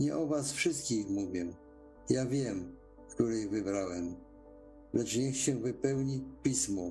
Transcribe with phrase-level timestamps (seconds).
[0.00, 1.46] Nie o was wszystkich mówię.
[2.10, 2.76] Ja wiem,
[3.08, 4.16] których wybrałem.
[4.92, 6.82] Lecz niech się wypełni pismo.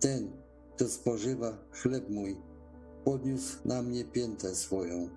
[0.00, 0.30] Ten,
[0.74, 2.36] kto spożywa chleb mój,
[3.04, 5.08] podniósł na mnie piętę swoją.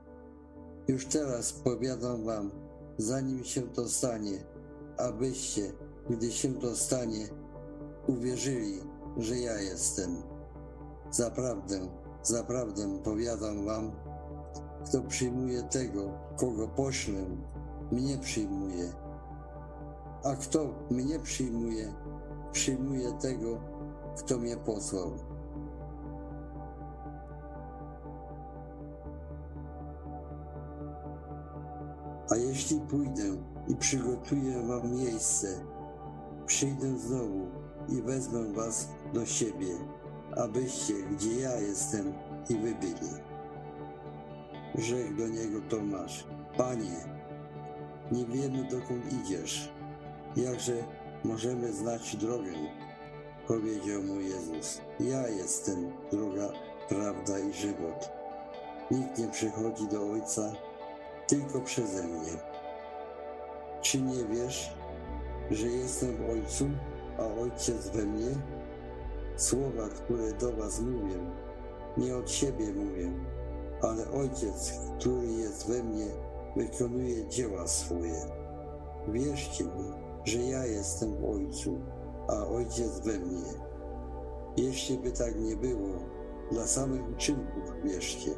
[0.87, 2.51] Już teraz powiadam wam,
[2.97, 4.43] zanim się to stanie,
[4.97, 5.73] abyście,
[6.09, 7.27] gdy się to stanie,
[8.07, 8.79] uwierzyli,
[9.17, 10.15] że ja jestem.
[11.11, 11.79] Zaprawdę,
[12.23, 13.91] zaprawdę powiadam wam,
[14.85, 17.25] kto przyjmuje tego, kogo poślę,
[17.91, 18.91] mnie przyjmuje.
[20.23, 21.93] A kto mnie przyjmuje,
[22.51, 23.61] przyjmuje tego,
[24.17, 25.11] kto mnie posłał.
[32.31, 33.23] A jeśli pójdę
[33.67, 35.47] i przygotuję wam miejsce,
[36.45, 37.47] przyjdę znowu
[37.89, 39.75] i wezmę was do siebie,
[40.37, 42.13] abyście, gdzie ja jestem,
[42.49, 43.29] i wy byli.
[44.79, 46.23] Rzekł do niego Tomasz,
[46.57, 47.05] Panie,
[48.11, 49.69] nie wiemy dokąd idziesz,
[50.35, 50.73] jakże
[51.23, 52.51] możemy znać drogę?
[53.47, 56.49] Powiedział mu Jezus, ja jestem droga,
[56.89, 58.09] prawda i żywot.
[58.91, 60.51] Nikt nie przychodzi do Ojca
[61.27, 62.31] tylko przeze mnie.
[63.81, 64.73] Czy nie wiesz,
[65.51, 66.69] że jestem w Ojcu,
[67.17, 68.31] a Ojciec we mnie?
[69.35, 71.15] Słowa, które do was mówię,
[71.97, 73.11] nie od siebie mówię,
[73.81, 76.07] ale Ojciec, który jest we mnie,
[76.55, 78.25] wykonuje dzieła swoje.
[79.07, 79.91] Wierzcie mi,
[80.23, 81.79] że ja jestem w Ojcu,
[82.27, 83.53] a Ojciec we mnie.
[84.57, 85.89] Jeśli by tak nie było,
[86.51, 88.31] dla samych uczynków wierzcie.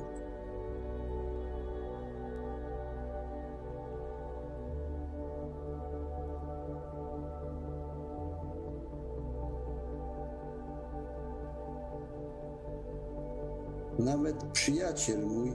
[13.99, 15.51] Nawet przyjaciel mój,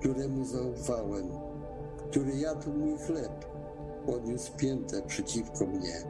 [0.00, 1.28] któremu zaufałem,
[2.10, 3.44] który jadł mój chleb,
[4.06, 6.02] podniósł piętę przeciwko mnie.